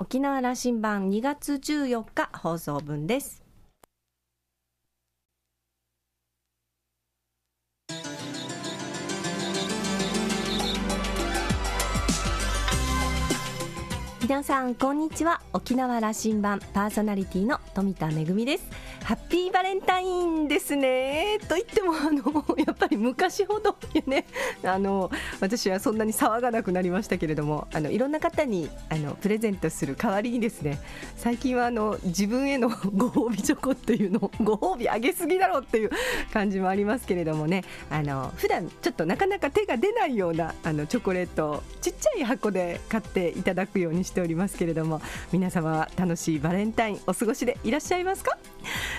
[0.00, 3.42] 沖縄羅針盤2月14日放送分です。
[14.22, 15.40] 皆さんこんにちは。
[15.52, 18.70] 沖縄羅針盤パーソナリティの富田恵です。
[19.08, 21.38] ハッピーバレンタインですね。
[21.48, 23.74] と言ってもあの やっぱり昔ほど
[24.04, 24.26] ね。
[24.62, 25.10] あの
[25.40, 30.78] 私はそんなに騒がなくなりましたけれどもあのいろんな方にあのプレゼントする代わりにですね
[31.16, 35.90] 最近はあの自分への ご褒美チョコっていうのをご褒美あげすぎだろうっていう
[36.30, 37.64] 感じもありますけれどもね。
[37.88, 45.00] あの普段ちょっとなかなか手が出ないようなあのチョコレートちっちゃい箱で買っていただくようにしておりますけれども
[45.32, 48.36] 皆様は楽しいバレンタインお過ごしでいらっしゃいますか？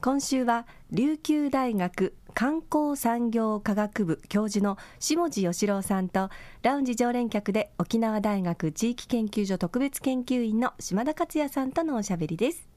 [0.00, 6.30] 今週は琉球大学観光産業科学部教授の下地義郎さんと
[6.62, 12.68] ラウンジ常連客で沖縄大学地域研究所特別研究員の島田克也さんとのおしゃべりです。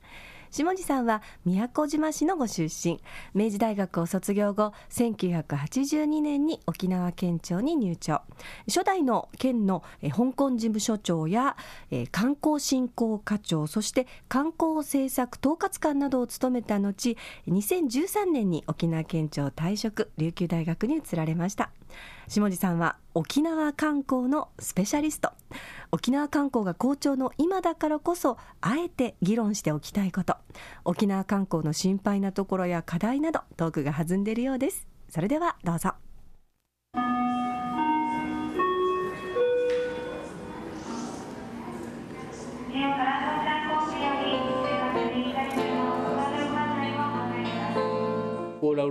[0.51, 2.99] 下地さんは宮古島市のご出身。
[3.33, 8.21] 明治大学を卒業後1982年に沖縄県庁に入庁。
[8.67, 11.55] 初代の県の香港事務所長や
[12.11, 17.15] 観光振興課長そして観光政策統括官などを務めた後
[17.47, 21.71] 2013年に沖縄県庁退職琉球大学に移られました。
[22.31, 25.33] 下地さんは沖縄観光のスペシャリスト。
[25.91, 30.37] 沖縄観光が好調の今だからこそあえて議論しておきたいこと。
[30.85, 34.87] 沖縄観光の心配なところや課題などトークが弾んでいるようです。
[35.09, 35.91] それではどうぞ。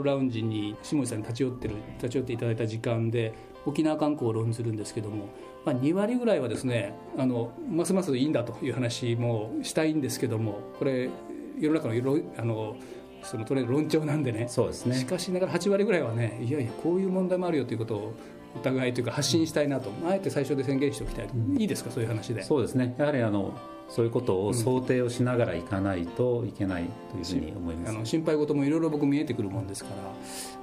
[0.01, 3.35] ルラウンジに下地さんに立ち寄ってる立ち寄っていただいた時間で
[3.67, 5.29] 沖縄観光を論ずるんですけども、
[5.65, 11.11] まあ、2割ぐらいはですねあのますますいいんだという話もしたいんですけどもこれ
[11.59, 12.77] 世の中のあの
[13.23, 14.97] そのトレ論調なんでねそうですね。
[14.97, 18.15] しかしながら8割ぐらいはねいやいやこういう問題もあるよということを
[18.57, 22.43] お互いというか発信したいなと、あえて最初で宣言しておきたい、うん、いいですかそういう話で。
[22.43, 22.95] そうですね。
[22.99, 23.55] やはりあの
[23.91, 29.97] そういうことを想定をしながらいかないといけないというふうに思います、あの心配事もいろいろ僕見えてくるもんですから。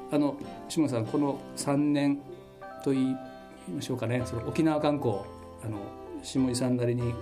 [0.10, 0.38] あの
[0.70, 2.22] 志村さんこの3年
[2.82, 3.16] と言い
[3.76, 4.22] ましょうかね。
[4.26, 5.16] その沖縄観光
[5.64, 5.78] あの
[6.24, 7.14] 下地さんなりに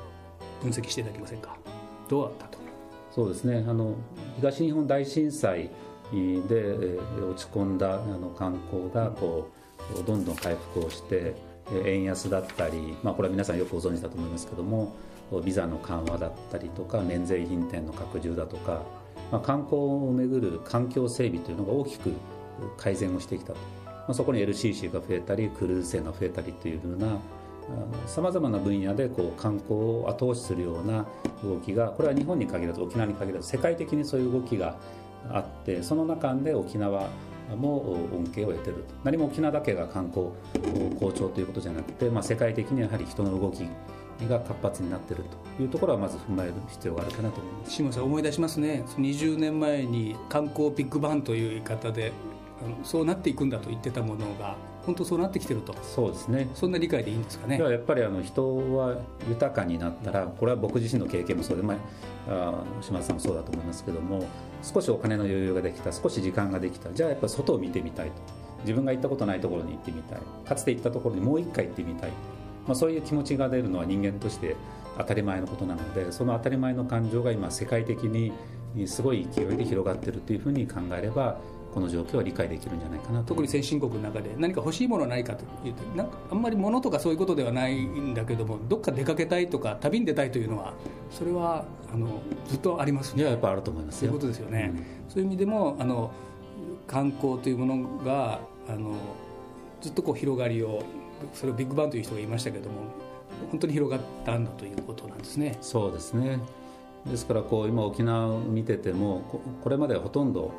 [0.62, 1.58] 分析していただけませんか？
[2.08, 2.60] どうだったと？
[3.12, 3.66] そうですね。
[3.68, 3.96] あの
[4.36, 5.72] 東日本大震災
[6.12, 9.50] で落ち込んだあの観光がこ
[10.00, 11.34] うどんどん回復をして
[11.86, 14.94] 円安だったり、まあ、これは皆さんよくご存知だと思いますけども
[15.44, 18.84] ビザの緩和だったりとか免税品店の拡充だとか、
[19.32, 22.14] まあ、観光をめぐる環境整備というのが大きく
[22.78, 27.18] 改善をしてきたと、まあ、そこに LCC が増えたりクルーズ船が増えたりというふうな
[28.06, 31.06] さまざまな分野でこう観光を後押しするような
[31.44, 34.78] 動きがこれは日本に限らず沖縄に限らず世界的にそういう動きが
[35.30, 37.10] あってその中で沖縄
[37.56, 38.94] も恩恵を得てると。
[39.04, 40.28] 何も沖縄だけが観光
[41.00, 43.68] 好調ということじゃなくて、まあ、世界的にやはり人の動き
[44.30, 45.24] が活発になっている
[45.58, 47.72] というところはまず踏まえる必要があるかなと思います。
[47.72, 48.84] 志さん思い出しますね。
[48.98, 52.14] 20年前に観光ビッグバンという言い方で
[52.66, 54.56] あのそうなっていくんだと言ってたものが
[54.86, 55.76] 本当そうなってきてると。
[55.82, 56.50] そうですね。
[56.54, 57.60] そんな理解でいいんですかね。
[57.60, 61.76] やっぱりあの人は豊かになったらこれは僕自身の経験もそうで、ま
[62.30, 64.26] あ、島田さんもそうだと思いますけども
[64.62, 66.92] 少しお金の余裕ができた少し時間ができた。
[66.94, 68.14] じゃあやっぱり外を見てみたいと。
[68.62, 70.20] 自分が行ったことないところに行ってみたい。
[70.46, 72.12] かつて行ったところにもう一回行ってみたい
[72.68, 74.56] まあ、そういう気持ちが出るのは人間として
[74.98, 78.32] 当たり前のことなのでその当たり前の感情が今世界的に
[78.88, 81.38] すごい勢いで広がっているというふうに考えれば
[81.74, 90.74] この状況は理解できるんじゃないかな特に先進国の中で何か欲しいものはないかというとなんかあんまり物とかそういうことではないんだけどもどっか出かけたいとか旅に出たいというのは
[91.12, 93.16] それはあのずっとあります。
[93.16, 96.12] ねいややっぱあると思いますそういうことですよね、うん、そういう意味でもあの
[96.88, 98.40] 観光というものが
[98.70, 98.96] あの
[99.82, 100.82] ずっとこう広がりを
[101.34, 102.76] それをビッグバンという人が言いましたけども
[103.52, 105.58] 本当に広がったんだということなんですね。
[105.62, 106.40] そうですね
[107.06, 110.52] ですからこう今沖縄を見ててもこれまではほとんど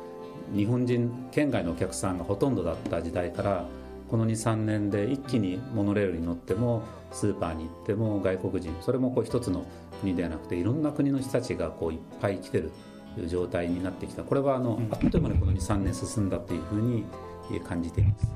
[0.55, 3.65] 日本人県外のお客さんがほとんどだった時代から
[4.09, 9.65] この23年で一気にモノレールに乗ってもスーパーに行っても外国人それもこう一つの
[9.99, 12.71] 国ではなくていろんな国の人たちがこういっぱい来てる
[13.27, 17.03] 状態になってきたこれはあの、あっという間にこの23年進んだっていうふうに
[17.67, 18.31] 感じています。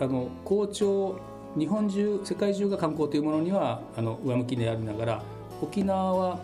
[0.00, 1.18] あの好調
[1.56, 5.22] 日本中世界中が観光というものにはあの上向きでありながら
[5.60, 6.38] 沖縄は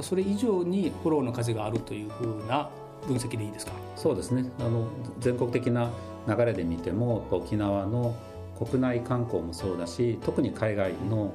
[0.00, 2.68] それ以上にフォローの風があるというふうな
[3.06, 3.72] 分析でいいですか？
[3.96, 4.50] そうですね。
[4.58, 4.86] あの
[5.20, 5.90] 全国的な
[6.28, 8.14] 流れで見ても沖縄の
[8.58, 11.32] 国内観光もそうだし特に海外の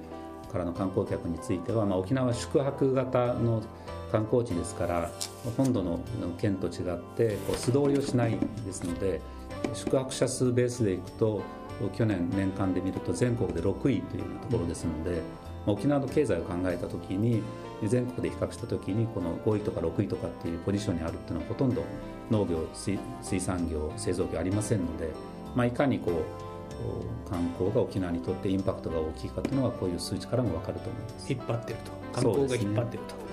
[0.51, 3.61] からの観光客については、まあ、沖縄宿泊型の
[4.11, 5.11] 観光地ですから
[5.57, 5.99] 本土の
[6.37, 9.19] 県と違ってこう素通りをしないですので
[9.73, 11.41] 宿泊者数ベースでいくと
[11.95, 15.21] 去年年間で見ると全国で6位というところですので、
[15.67, 17.43] 沖縄の経済を考えた時に
[17.83, 21.83] 全国で比較した時にこの5位とか6位とかっていうポジションにあるっていうのはほとんど
[22.31, 22.99] 農業水
[23.39, 25.09] 産業製造業ありませんので、
[25.55, 33.26] まあ、いかにこう観光が沖縄にとってインパクトが大きいかというのはこういう数値からも分かると思います引っ張ってると観光が引っ張ってると。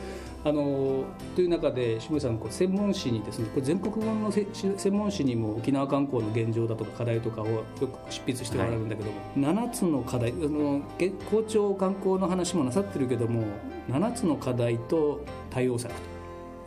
[0.46, 1.04] あの
[1.34, 10.82] という中で下井さんこう専門誌にですねこれ全国語の専門誌にも沖縄観光の現状だとか課題とかをよく執筆しておられるんだけども、はい、7つの課題あの
[11.30, 13.42] 校長観光の話もなさってるけども
[13.88, 15.94] 7つの課題と対応策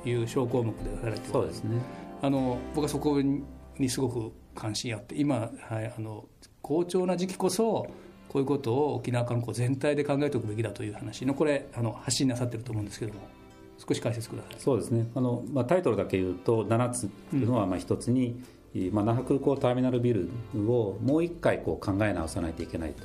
[0.02, 1.80] という小項目で書かれてそうですね
[2.24, 6.26] あの僕はそこにすごく関心あって今、はい、あの
[6.64, 7.86] 好調な時期こそ
[8.28, 13.37] こういうことを沖縄観光全体で考えておくべきだという話のこれあの発信なさってると思うんですけども。
[13.78, 14.56] 少し解説ください。
[14.60, 15.08] そうですね。
[15.16, 18.42] あの、まあ、タイトルだけ言うと7つというのはまあ一つに、
[18.76, 23.04] うん、まあ、那覇空港ターミナルビルをもう一回こう考え直さないといけないと、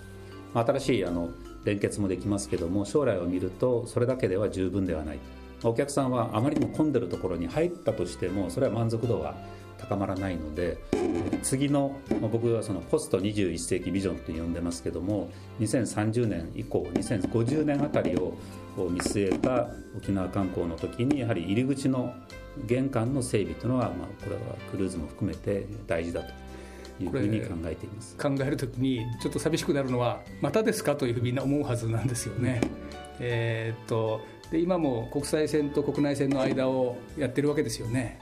[0.55, 1.31] まあ、新しいあの
[1.65, 5.19] 連結もできますけども将来を見るとそれだけでは十分ではない
[5.63, 9.37] お客さんはあまりにも混んでるところに入ったとしてもそれは満足度は
[9.89, 10.79] 高まらないので
[11.43, 15.31] 次の僕はそのポスト21世紀ビジョンと呼んでますけども
[15.61, 18.35] 2030年以降2050年あたりを
[18.77, 22.15] 見据えた沖縄観光の時にやはり入り口の
[22.67, 24.41] 玄関の整備というのは、まあ、これは
[24.71, 26.33] クルーズも含めて大事だと
[27.03, 30.95] いうふうに考えています考えるときにちょっと寂しくなるのはまたですか？
[30.95, 32.61] というふうにみんな思うはずなんですよね。
[33.21, 34.21] えー、っと
[34.51, 38.21] で今も国際線と国内線の間をやってるわけですよね。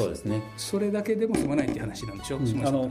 [0.00, 0.42] そうですね。
[0.56, 2.90] それだけでも済まないっていう話なんでしょ、うん、あの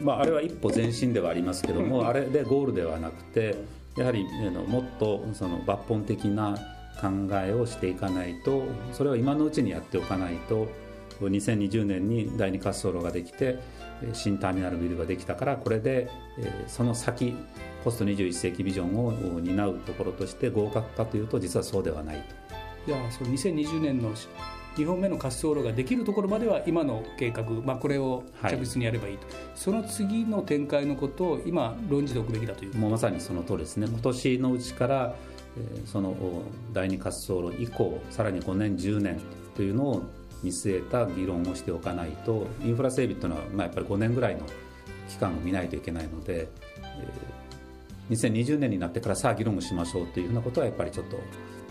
[0.00, 3.56] まあ、あれは一歩前進ではありますけども、うん、あれでゴールではなくて
[3.96, 4.24] やはり
[4.68, 6.56] もっとその抜本的な
[7.00, 10.68] 考えをしていかないとそれを今のうちにやっておかないと
[11.20, 13.58] 2020年に第二滑走路ができて
[14.12, 16.08] 新ターミナルビルができたからこれで
[16.68, 17.34] その先
[17.82, 22.24] ポスト21世紀ビジョンを担うところとして合格かというと実はそうではない
[22.86, 22.90] と。
[22.90, 24.12] いやその2020年の
[24.78, 32.76] 2本目の滑走路ができるところまでは今の計画、まあ、これを着実にやればいいと、はい、その次の展開のことを今論じておくべきだという。
[32.76, 33.88] もうまさにその通りですね。
[33.88, 35.14] 今年のうちから
[35.86, 36.14] その
[36.72, 39.20] 第二滑走路以降さらに5年10年
[39.56, 40.02] というのを
[40.42, 44.42] 見据えた議論をしておかないとインフラ整備というのは、まあ、やっぱり5年ぐらいの
[45.08, 46.48] 期間を見ないといけないので、
[46.82, 51.18] えー、2020年になってからさあ議論をしましょうというようなことはやっぱりちょっと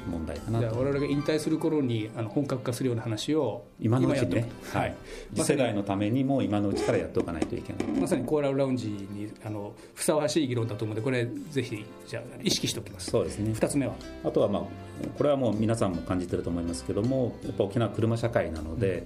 [0.08, 0.78] 問題かなと。
[0.78, 4.96] 我々が引退する頃にあの本格化するような話を今のうちにね、はい、
[5.36, 8.00] 次世代のためにも今のうちからやっておかないといけない。
[8.00, 13.12] まさにコーラルラウンジにあのふさわしい議論だと思うのでこれぜひじゃあ意識しておきます。
[13.12, 13.52] そうですね。
[13.52, 13.94] 2つ目は？
[14.24, 14.64] あとはまあ
[15.18, 19.04] これはもう皆さんも感じてると思いますけどもやっぱ沖縄車社会なので、うん、え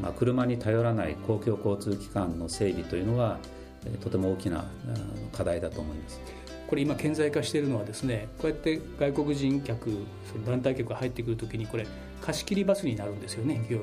[0.00, 3.38] ー、まあ、車に頼らない公共交通機関の整備というのは
[4.02, 4.64] とても大きな
[5.32, 6.20] 課題だと思います。
[6.70, 9.90] これ今顕在化しているのはですねこうやって外国人客
[10.32, 11.86] その団体客が入ってくるときにこれ
[12.22, 13.78] 貸し切りバスになるんですよね勢い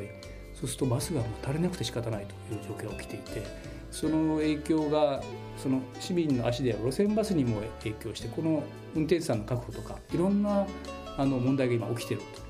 [0.55, 3.43] そうするとバスがもう足りなくて仕方ないという状況が起きていて
[3.91, 5.21] その影響が
[5.57, 8.63] その市民の足である路線バスにも影響してこの
[8.95, 10.65] 運転手さんの確保とかいろんな
[11.17, 12.47] あの問題が今起きていると。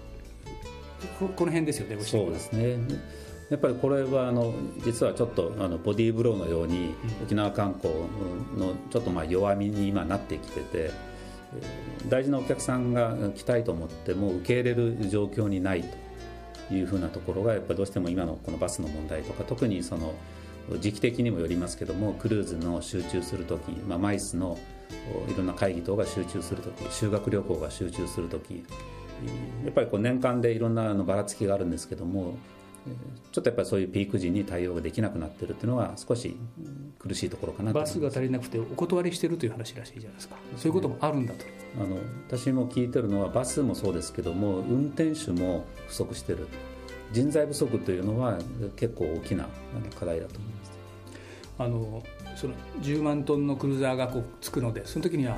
[1.36, 2.78] この辺ですよねそうですね。
[3.50, 7.94] やっぱりこれはあの実はちょっとあのボディーブローのように沖縄観光
[8.58, 10.92] のちょっとまあ弱みに今なってきてて
[12.10, 15.84] 大事なお客さんが来たいと思っても受け入れる状況にない
[16.68, 20.14] というふうなところがやっぱりどうしても今のこのバスの問題とか特にその
[20.80, 24.58] 時期的にもよりますけどもクルーズの集中する時、まあ、マイスの
[25.30, 28.66] いろんな会議等が集中する時修学旅行が集中する時
[29.64, 32.38] やっぱりこう年間でいろんなのばらつきがあるんですけども
[33.32, 36.36] ちょっとやっぱりそういうピーク時に対応ができなくなってるっていうのは少し
[36.98, 40.36] 苦しいところかなバスが足りなくてお断りしてるという話らしいじゃないですか。
[40.58, 41.46] そういうこともあるんだと。
[41.80, 46.48] あの私も聞いてるのはバスもそうですけども運転手も不足してる。
[47.12, 48.38] 人材不足というのは
[48.76, 49.48] 結構大きな
[49.98, 50.72] 課題だと思います。
[51.60, 52.04] あの
[52.36, 55.38] その10万トンのクルーザーがこうつくのでその時には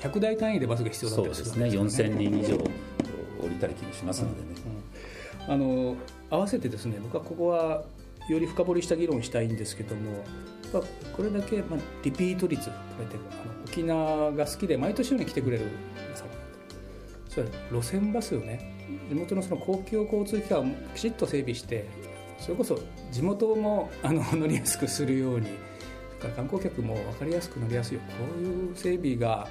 [0.00, 1.64] 100台単位でバスが必要だったりするんですね。
[1.64, 2.08] ですね。
[2.08, 4.48] 4000人以上降りたりしますのでね、
[5.48, 5.96] うんうん、あの
[6.30, 7.84] 合わせてですね僕はここは
[8.28, 10.12] より深掘りした議論したいんですけども、
[10.72, 10.82] まあ、
[11.16, 15.64] これだけ、まあ、リピート率こうやってあの沖縄が好きで毎年のように来てくれる
[16.06, 16.28] 皆さん
[17.28, 18.74] それ路線バスをね
[19.08, 21.88] 地元のその公共交通機関をきちっと整備して
[22.38, 22.78] それこそ
[23.10, 29.48] 地元もあの乗りやすくするようにそれから観光客も分かりやすく乗りやすいよこういう整備が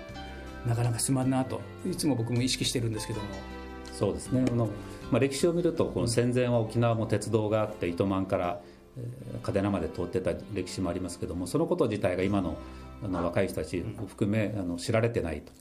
[0.66, 3.59] なかなか進まんなといつも僕も意識してるんですけども。
[4.00, 4.46] そうですね。
[4.50, 4.70] あの、
[5.12, 8.62] まあ、歴史を見るとこの戦前は沖縄も鉄道があって糸満から
[9.44, 12.58] 嘉手納まで通ってた歴史もありますけどもそのこと自体が今の
[13.04, 15.52] あの若い人たちを含めあの知られてないと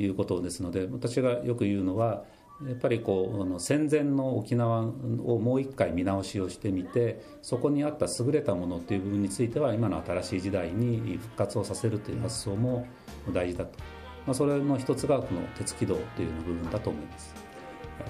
[0.00, 2.24] いうことですので私がよく言うのは
[2.66, 12.86] やっぱりこうあの戦前の沖縄をもう一回見直しをしてみてそこにあった優れたものという部分については今の新しい時代に復活をさせるという発想も
[13.32, 13.78] 大事だと、
[14.26, 17.51] まあ、それの一つがこの鉄軌道という部分だと思います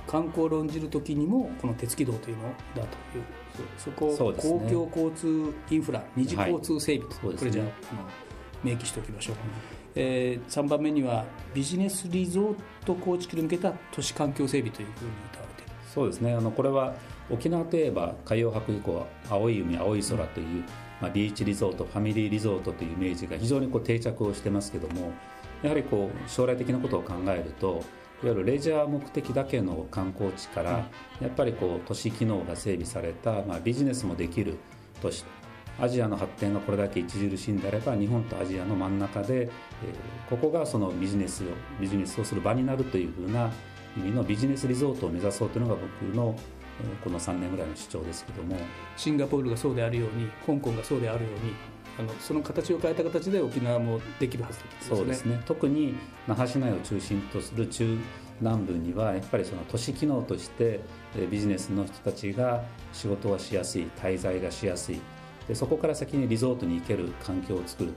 [0.06, 2.84] 観光を論じる時にもこの鉄軌道というのだとい
[3.20, 3.24] う。
[3.76, 7.70] そこを、ね、公共交通インフラ二次交通整備と、はい、これじゃあの
[8.64, 9.36] 明記しておきましょう、
[9.94, 12.56] えー、3番目にはビジネスリゾー
[12.86, 15.72] ト構築に向けた都市環境整備というふうに歌われている。
[15.92, 16.32] そうですね。
[16.34, 16.94] あのこれは
[17.30, 20.64] 沖縄といえば海洋博以降青い海青い空という、うん、
[21.00, 25.12] まあ、ビーチリゾートファミリーリゾートというイメージが非常にこう定着をしてますけども
[25.62, 27.84] やはりこう将来的なことを考えると
[28.22, 30.88] いわゆるレジャー目的だけの観光地から、
[31.20, 34.58] やっぱりこう都市機能が整備された、まあ、ビジネスもできる
[35.00, 35.24] 都市
[35.80, 39.48] アジアの発展がこれだけ著しいんであれば日本とアジアの真ん中で、えー、
[40.28, 41.46] ここがそのビジネスを
[41.80, 43.50] ビジネスをする場になるというふうな
[43.96, 46.36] 意味のビジネスリゾートを目指そうというのが僕の
[47.02, 48.56] この3年ぐらいの主張ですけども。
[48.96, 51.52] シンガポールがそうであるように香港がそうであるように
[51.98, 54.96] あのその形を変えた形で沖縄もできるはずですね。
[54.96, 55.40] そうですね。
[55.44, 55.94] 特に
[56.26, 57.98] 那覇市内を中心とする中
[58.40, 60.80] 南部にはやっぱりその都市機能として
[61.30, 65.00] ビジネスの人たちが仕事がしやすい滞在がしやすい。
[65.48, 67.92] でそこから先にリゾートに行ける環境を作る、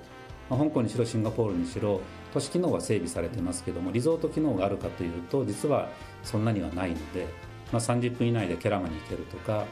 [0.49, 2.01] まあ、香港にしろシンガポールにしろ
[2.33, 5.89] 都市機能は整備されてますけどもリゾート機能があるかというと実は
[6.23, 7.27] そんなにはないので、
[7.71, 9.65] まあ、30分以内でケラマに行けるとか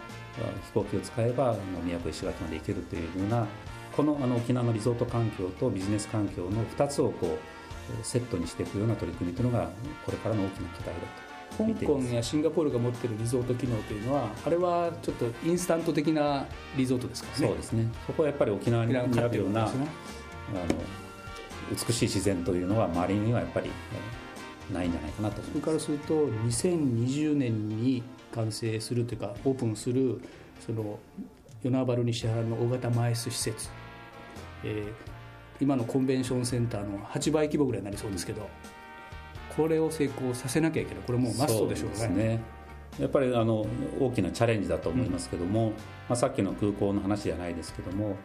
[0.68, 3.48] 飛行機を使えば宮古石垣まで行けるというふうな
[3.96, 7.38] このあの沖縄のリゾート環境とビジネス環境の2つをこ
[8.02, 9.70] うセットにしていくような取り組みというのが
[10.06, 11.34] これからの大きな課題だと。
[11.56, 17.48] 香港やシンガポールが持っているリゾート機能というのはあれはちょっとインスタント的なリゾートですかね。
[17.48, 17.88] そうですね。
[18.08, 19.74] そこはやっぱり沖縄にあるような、あの
[21.72, 23.70] 美しい自然というのは周りにはやっぱり
[24.72, 30.22] ないんじゃないかなとそれからすると2020年に完成するというかオープンする
[30.66, 31.00] その
[31.64, 33.70] 与那原西原の大型マイス施設
[34.64, 38.50] えー、今のコンベンションセンターの8倍規模ぐらいになりそうですけど
[39.56, 42.08] これを成功させなきゃいけないこれもうマストでしょうね。
[42.08, 42.64] ね
[43.00, 43.66] やっぱりあの
[44.00, 45.76] 大きなチャレンジだと思いますけども、うん、ま
[46.10, 48.18] あ、さっきの空港の話じゃないですけども、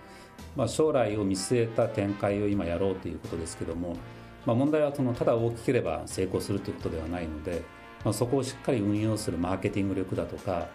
[0.56, 3.96] まあ、将来を見据えた展開を今やろうということですけども、
[4.44, 7.62] まあ、問題はそのただ大きければ成功するということではないので、
[8.04, 10.68] まあ、そこをしっかり運用するマーケティング力だとか、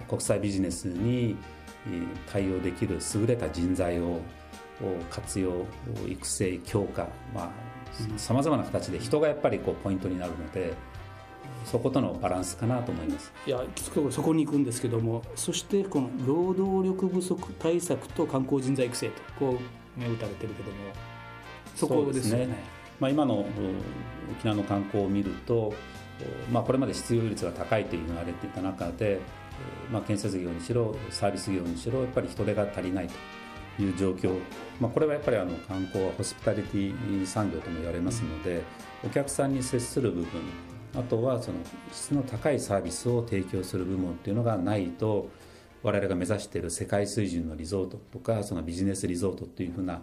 [0.00, 1.36] えー、国際ビジネスに
[2.32, 4.20] 対応できる優れた人材を
[5.10, 5.66] 活用
[6.08, 7.08] 育成強化
[8.16, 10.74] さまざ、まな形で人がやっぱりこうポイントになるので
[11.64, 13.32] そことのバランスかなと思います。
[13.46, 13.62] いや
[14.10, 19.58] そこに行くんですけどもそしてこの労働力不足対策と観光人材育成とこ
[19.96, 20.76] う目打たれてるけども
[21.76, 22.56] そこですね、ね、
[22.98, 23.46] まあ、今の
[24.38, 25.72] 沖縄の観光を見ると、
[26.50, 29.20] まあ、これまで失業率が高いと言われていた中で、
[29.90, 33.14] まあ、建設業にしろサービス業にしろやっぱり人手が足りないと。
[33.78, 34.38] いう状況、
[34.80, 38.62] まあ、これはやっぱりあの観光はホスピタリティ産業とも言われますので
[39.04, 40.28] お客さんに接する部分
[40.94, 41.58] あとはその
[41.90, 45.30] 質の高いサービスを提供する部門っていうのがないと
[45.82, 50.02] 我々が目指している世界水準のリゾートとかそのビジネスリゾートっていうふうな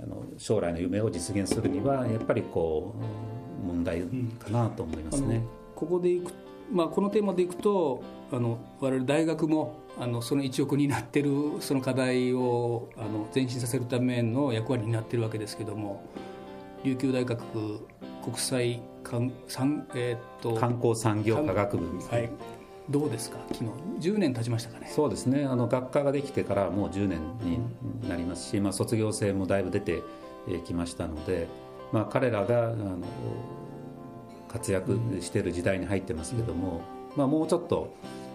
[0.00, 2.94] あの将来の夢を実現するにはやっぱりこ
[3.62, 4.02] う問題
[4.38, 5.42] かなと思いますね。
[5.74, 6.32] ここでいく
[6.70, 16.04] まあ、このテーマでいくとあの我々大学もあのその一億になってるその課題をあの前進させるための役割になってるわけですけども
[16.84, 17.42] 琉球大学
[18.22, 19.32] 国際観,、
[19.94, 22.30] えー、と観光産業科学部、はい、
[22.90, 23.38] どうですか？
[23.52, 23.70] 昨日。
[24.10, 24.90] 10年経ちましたかね。
[24.94, 25.44] そうですね。
[25.44, 27.58] あの学科ができてからもう10年に
[28.08, 30.02] なりますし、まあ、卒業生もだいぶ出て
[30.66, 31.48] きましたので、
[31.92, 32.98] まあ、彼らがあの
[34.48, 36.80] 活躍している時代に入ってますけども、
[37.16, 37.94] まあ、もうちょっと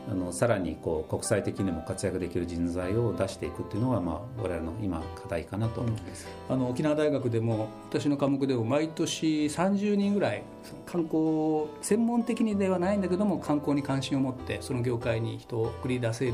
[0.10, 5.82] あのさらにこう国際的にも活躍できる人材を出していくというのが、まあ、我々の今課題かなと。
[5.82, 10.44] 思います、うん、あの沖縄大学でも私の科目でも毎年30人ぐらい
[10.86, 16.34] 観光専門的にではないんだけども観光に関心を持ってその業界に人を送り出せる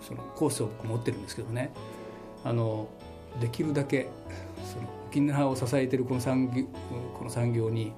[0.00, 1.72] そのコースを持ってるんですけどね。
[2.44, 2.88] あの
[3.40, 4.08] できるだけ
[4.64, 6.64] その沖縄を支えているこの産業
[7.14, 7.92] この産業に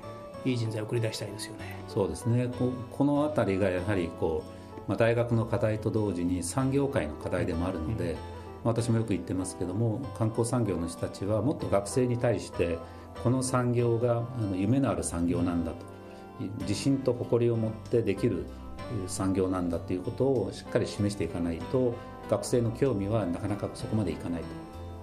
[0.44, 1.76] いい人材を送り出したいですよね。
[1.88, 2.46] そうですね。
[2.46, 4.44] ここの辺りがやはりこ
[4.86, 8.16] う、まあ、大学の課題と同時に産業界の課題でもあるので、うん、
[8.62, 12.78] 私もよく言ってますけども観光産業の人たちはもっと学生に対して
[13.24, 14.22] この産業が
[14.54, 15.78] 夢のある産業なんだと
[16.60, 18.46] 自信と誇りを持ってできる
[19.08, 21.94] 産業なんだということをしっかり示していかないと
[22.30, 24.46] 学生の興味はなかなかそこまでいかないと、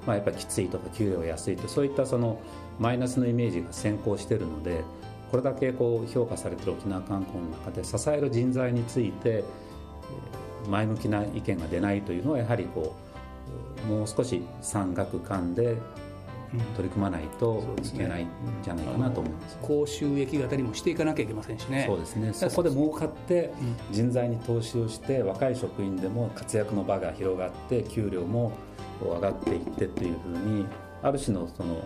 [0.05, 2.39] まあ、やっぱりきついとか給料安いとそういったその
[2.79, 4.83] マイナスのイメージが先行してるので
[5.31, 9.43] これだけこう評価されてる沖縄観光の中で支える人材について
[10.69, 12.95] 前向きな意見が出ないというのはやはりこ
[13.87, 15.77] うもう少し産学間で
[16.75, 18.27] 取り組まないといけないん
[18.63, 21.85] じゃないかなと思います、ね、高収益型にもしていかなきゃいけませんしね。
[21.87, 22.33] そうですね。
[22.33, 23.51] そこで儲かって
[23.91, 28.51] 人材に投資をして若い職員でも活躍の場が広がって給料も
[29.01, 30.65] 上がっていってというふうに
[31.03, 31.83] ある種のその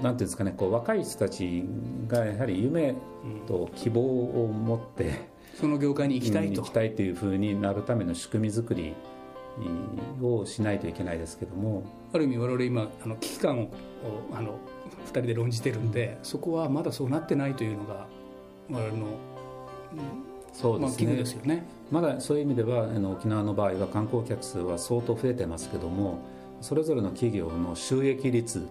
[0.00, 1.64] んていうんですかねこう若い人たち
[2.06, 2.94] がやはり夢
[3.46, 6.60] と希望を持って、その業界に行きたいと。
[6.60, 8.94] 行きたいというふうになるための仕組み作り
[10.22, 11.82] をしないといけないですけども
[12.12, 13.68] ある意味我々今あの危機感を
[14.32, 14.58] あの
[15.06, 18.06] 2人で論じてるんでそこはまだそうなってないというのが
[18.70, 19.06] 我々の、
[20.52, 21.66] そうですね,、まあ、ですよね。
[21.90, 26.18] まだそういう意味ではあの沖縄の場合は観光客数は相当増えてますけども
[26.60, 28.68] それぞれの企業の収益率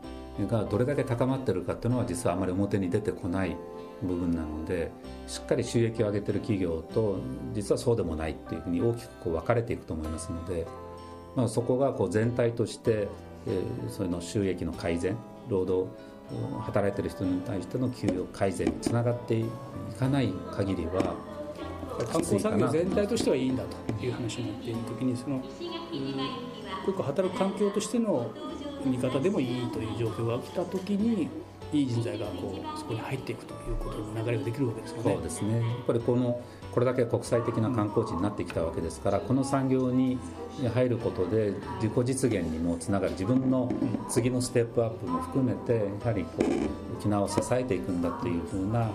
[0.50, 3.56] がどれだけ高まってるかっていうのは実はあまり表に出てこない
[4.02, 4.92] 部分なので
[5.28, 7.20] しっかり収益を上げてる企業と
[7.54, 10.68] 実はそうでもないっていうふうに大きくこう分かれていくと思いますので、
[11.36, 13.08] まあ、そこがこう全体として、
[13.48, 15.90] えー、その収益の改善労働
[16.66, 19.46] 働いてる人に対しての給与改善につながってい
[20.00, 21.16] かない限りは
[22.12, 28.31] 観光産業全体としてはいいんだという話になっている時にその、うん、結構働く環境としての
[28.84, 31.29] 見方でもいいという状況が来た時に
[31.74, 35.14] いい人材がこうそこに入っていくということの流れができるわけですよね。
[35.14, 40.18] そうですねやっぱりこのこれだけ国際的な観光地になってきたわけですから、この産業に
[40.74, 43.72] 入ることで自己実現にもつながる自分の
[44.10, 48.88] 次のステップアップも含めてやはりこう沖縄を支えていくんだというふうなあ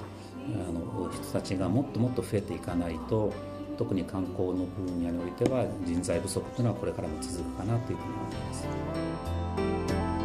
[0.72, 3.32] の人たちがもっともっと増えていかないと
[3.78, 8.54] 特に観光の分野においては人材不足というのはこれからも続くかなというふうに思いま
[10.16, 10.19] す。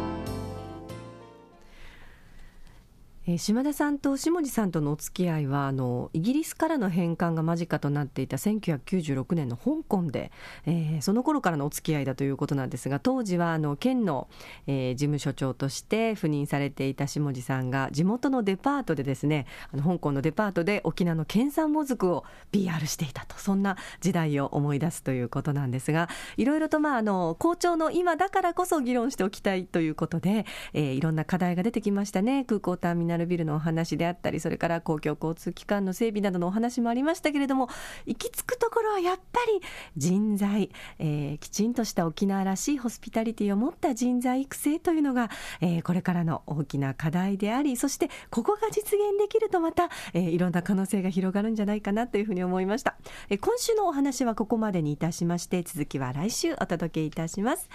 [3.28, 10.30] えー、島田さんと下地さんとのお付き合いはあのイギリスからの返還が間近となっていた1996年の香港で、
[10.64, 14.28] えー、その頃からのお付き合いだということなんですが当時はあの県の、
[14.68, 32.44] えー、事務所長として赴任されていた下地さんが地元のデパートでですねあの香港のデパートで沖縄の県産もずくを PR していたとそんな時代を思い出すということなんですがいろいろとまああの校長の今だからこそ議論しておきたいということで、えー、いろんな課題が出てきましたね。
[32.44, 37.68] 空港ターミナルナルビルのお話であったりそれから公共交通機関の整備などのお話もありましたけれども
[38.04, 39.60] 行き着くところはやっぱり
[39.96, 52.96] 人材、えー、きちんとした沖縄らしいホスピタリティを持った人材育成というのが、えー、これからの大きな課題でありそしてここが実現できるとまた、えー、いろんな可能性が広がるんじゃないかなというふうに思いました、
[53.30, 57.68] えー、今週のお話はここまでにいたしまして続きは来週お届けいたします。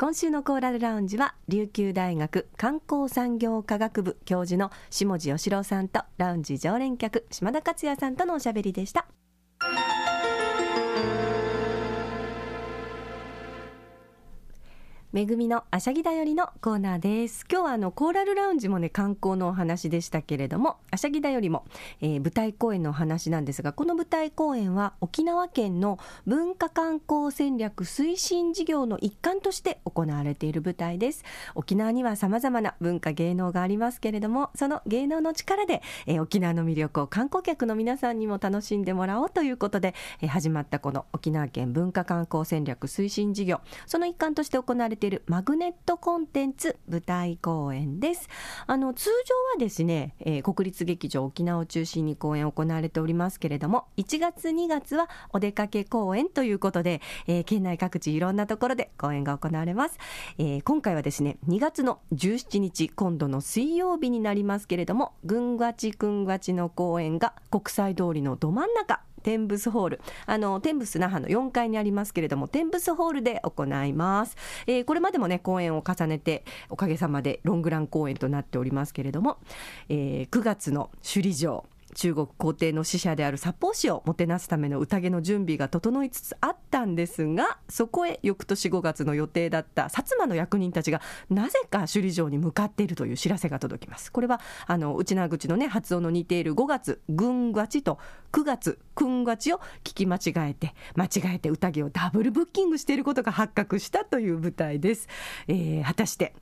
[0.00, 9.08] 今週のコーラルラウンジは琉球大学観光産業科学部教授の下地義郎さんとラウンジ常連客島田克也さんとのおしゃべりでした。
[15.12, 17.44] めぐみのあしゃぎだよりのコーナーです。
[17.50, 21.64] 今日はあのコーラルラウンジもね観光のお話でしたけれどもあしゃぎだよりも、
[22.00, 31.24] えー、舞台公演のお話なんですがこの舞台公演は沖縄県の文化観光戦略推進事業の一環として行われている舞台です。
[31.56, 48.28] 沖縄には様々な文化芸能がありますけれどもその芸能の力で、えー、沖縄の魅力を観光客の皆さんにも楽しんでもらおうということで、えー、始まったこの沖縄県文化観光戦略推進事業その一環として行われているマグネットコンテンツ舞台公演です。
[48.66, 59.98] あの通常はですね、えー、国立劇場沖縄を中心に公演行われておりますけれども1月2月はお出かけ公演ということで、えー、県内各地いろんなところで公演が行われます、
[60.38, 70.00] えー、今回はですね2月の17日今度の水曜日になりますけれどもぐんがちくんがちの公演が国際通りのど真ん中テンブスホール。
[70.26, 79.38] あのテンブス那覇の4階にありますけれどもテンブスホールで行います、えー、これまでもね公演を重ねておかげさまでロングラン公演となっておりますけれども、
[79.88, 81.64] えー、9月の首里城。
[82.00, 94.10] 中国皇帝の使者である札幌市をもてなすための宴の準備が整いつつあったんですがそこへ翌年5月の予定だった薩摩の役人たちがなぜか首里城に向かっているという知らせが届きます。
[94.10, 97.98] これはあの内縄口のね発音の似ている5月軍がちと
[98.32, 105.06] 9月君がちを聞き間違えて間違えて宴をダブルブッキングしていることが発覚したという舞台です、
[105.48, 106.34] えー、果たして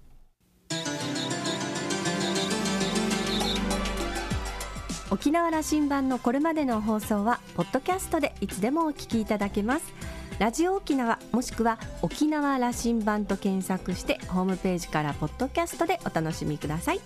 [5.10, 10.17] 沖縄羅針盤のこれまでの放送はポッドキャストでいつでもお聞きいただけます。
[10.38, 17.00] ラジオ沖縄もしくは沖縄羅針盤と検索してホームページからポッドキャストでお楽しみください。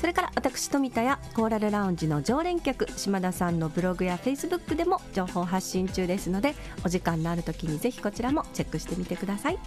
[0.00, 9.58] それから私富田やコーラルラウンジの常連客島田さんのブログやフェイスブックでも情報発信中ですのでお時間のある時にぜひこちらもチェックしてみてください。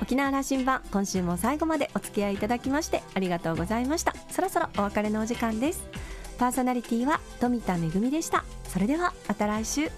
[0.00, 4.14] 沖縄羅針盤今週も最後までお付き合いいただきましてありがとうございました。
[4.30, 5.84] そろそろお別れのお時間です。
[6.38, 8.44] パーソナリティは富田恵でした。
[8.64, 9.90] それではまた来週。